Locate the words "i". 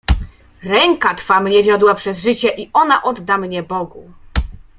2.57-2.69